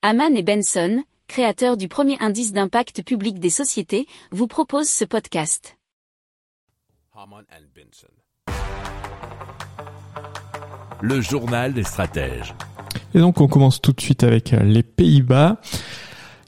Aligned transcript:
Haman 0.00 0.36
et 0.36 0.44
Benson, 0.44 1.02
créateurs 1.26 1.76
du 1.76 1.88
premier 1.88 2.16
indice 2.20 2.52
d'impact 2.52 3.02
public 3.02 3.40
des 3.40 3.50
sociétés, 3.50 4.06
vous 4.30 4.46
proposent 4.46 4.88
ce 4.88 5.04
podcast. 5.04 5.76
Le 11.00 11.20
journal 11.20 11.74
des 11.74 11.82
stratèges. 11.82 12.54
Et 13.12 13.18
donc 13.18 13.40
on 13.40 13.48
commence 13.48 13.82
tout 13.82 13.92
de 13.92 14.00
suite 14.00 14.22
avec 14.22 14.52
euh, 14.52 14.62
les 14.62 14.84
Pays-Bas 14.84 15.60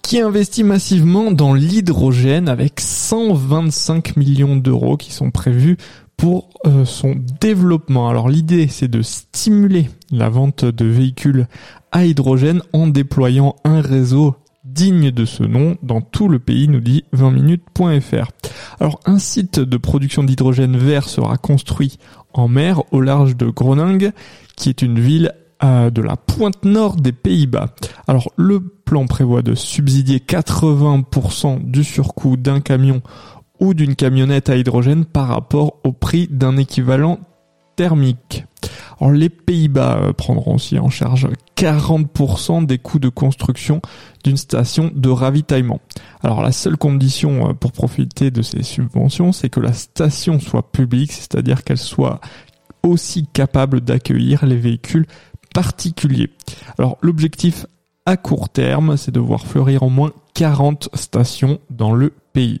qui 0.00 0.20
investit 0.20 0.64
massivement 0.64 1.30
dans 1.30 1.52
l'hydrogène 1.52 2.48
avec 2.48 2.80
125 2.80 4.16
millions 4.16 4.56
d'euros 4.56 4.96
qui 4.96 5.12
sont 5.12 5.30
prévus 5.30 5.76
pour 6.24 6.48
euh, 6.64 6.86
son 6.86 7.16
développement. 7.38 8.08
Alors 8.08 8.30
l'idée 8.30 8.66
c'est 8.66 8.88
de 8.88 9.02
stimuler 9.02 9.90
la 10.10 10.30
vente 10.30 10.64
de 10.64 10.86
véhicules 10.86 11.48
à 11.92 12.06
hydrogène 12.06 12.62
en 12.72 12.86
déployant 12.86 13.56
un 13.62 13.82
réseau 13.82 14.34
digne 14.64 15.10
de 15.10 15.26
ce 15.26 15.42
nom 15.42 15.76
dans 15.82 16.00
tout 16.00 16.30
le 16.30 16.38
pays, 16.38 16.66
nous 16.66 16.80
dit 16.80 17.04
20minutes.fr. 17.14 18.30
Alors 18.80 19.00
un 19.04 19.18
site 19.18 19.60
de 19.60 19.76
production 19.76 20.24
d'hydrogène 20.24 20.78
vert 20.78 21.10
sera 21.10 21.36
construit 21.36 21.98
en 22.32 22.48
mer 22.48 22.84
au 22.90 23.02
large 23.02 23.36
de 23.36 23.50
Groningen, 23.50 24.12
qui 24.56 24.70
est 24.70 24.80
une 24.80 24.98
ville 24.98 25.34
euh, 25.62 25.90
de 25.90 26.00
la 26.00 26.16
pointe 26.16 26.64
nord 26.64 26.96
des 26.96 27.12
Pays-Bas. 27.12 27.74
Alors 28.06 28.32
le 28.36 28.60
plan 28.60 29.06
prévoit 29.06 29.42
de 29.42 29.54
subsidier 29.54 30.20
80% 30.20 31.70
du 31.70 31.84
surcoût 31.84 32.38
d'un 32.38 32.60
camion 32.60 33.02
ou 33.60 33.74
d'une 33.74 33.94
camionnette 33.94 34.50
à 34.50 34.56
hydrogène 34.56 35.04
par 35.04 35.28
rapport 35.28 35.76
au 35.84 35.92
prix 35.92 36.28
d'un 36.28 36.56
équivalent 36.56 37.18
thermique. 37.76 38.44
Alors 39.00 39.12
les 39.12 39.28
Pays-Bas 39.28 39.98
euh, 39.98 40.12
prendront 40.12 40.54
aussi 40.54 40.78
en 40.78 40.90
charge 40.90 41.28
40% 41.56 42.66
des 42.66 42.78
coûts 42.78 42.98
de 42.98 43.08
construction 43.08 43.82
d'une 44.22 44.36
station 44.36 44.90
de 44.94 45.08
ravitaillement. 45.08 45.80
Alors 46.22 46.42
la 46.42 46.52
seule 46.52 46.76
condition 46.76 47.50
euh, 47.50 47.52
pour 47.52 47.72
profiter 47.72 48.30
de 48.30 48.42
ces 48.42 48.62
subventions, 48.62 49.32
c'est 49.32 49.50
que 49.50 49.60
la 49.60 49.72
station 49.72 50.40
soit 50.40 50.70
publique, 50.70 51.12
c'est-à-dire 51.12 51.64
qu'elle 51.64 51.78
soit 51.78 52.20
aussi 52.82 53.26
capable 53.32 53.80
d'accueillir 53.80 54.44
les 54.46 54.56
véhicules 54.56 55.06
particuliers. 55.52 56.30
Alors 56.78 56.98
l'objectif 57.00 57.66
à 58.06 58.16
court 58.16 58.50
terme, 58.50 58.96
c'est 58.96 59.12
de 59.12 59.20
voir 59.20 59.46
fleurir 59.46 59.82
au 59.82 59.88
moins 59.88 60.12
40 60.34 60.90
stations 60.94 61.58
dans 61.70 61.94
le 61.94 62.12
pays. 62.32 62.60